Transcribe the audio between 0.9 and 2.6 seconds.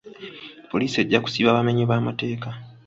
ejja kusiba abamenyi b'amateeka.